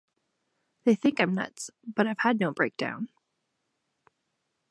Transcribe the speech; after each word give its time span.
They 0.83 0.95
think 0.95 1.19
I'm 1.21 1.35
nuts, 1.35 1.69
but 1.85 2.07
I've 2.07 2.17
had 2.17 2.39
no 2.39 2.51
breakdown. 2.51 3.09